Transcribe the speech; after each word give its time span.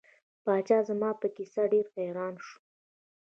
پاچا 0.43 0.79
زما 0.87 1.11
په 1.21 1.27
کیسه 1.35 1.63
ډیر 1.71 1.85
حیران 1.95 2.35
شو. 2.45 2.57